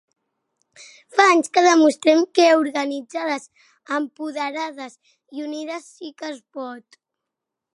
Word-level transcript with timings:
Fa 1.17 1.25
anys 1.33 1.51
que 1.57 1.61
demostrem 1.65 2.23
que 2.39 2.47
organitzades, 2.61 3.45
empoderades 3.99 4.97
i 5.37 5.47
unides, 5.49 5.87
sí 5.99 6.11
que 6.23 6.33
es 6.35 6.41
pot! 6.59 6.99